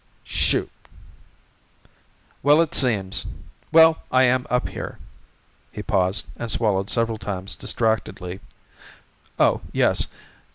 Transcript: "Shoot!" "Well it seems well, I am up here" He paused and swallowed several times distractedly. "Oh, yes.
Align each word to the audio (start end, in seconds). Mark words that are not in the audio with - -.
"Shoot!" 0.23 0.71
"Well 2.41 2.59
it 2.59 2.73
seems 2.73 3.27
well, 3.71 3.99
I 4.11 4.23
am 4.23 4.47
up 4.49 4.69
here" 4.69 4.97
He 5.71 5.83
paused 5.83 6.25
and 6.37 6.49
swallowed 6.49 6.89
several 6.89 7.19
times 7.19 7.55
distractedly. 7.55 8.39
"Oh, 9.37 9.61
yes. 9.71 10.07